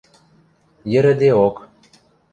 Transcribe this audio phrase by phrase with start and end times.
[0.91, 1.55] Йӹрӹдеок.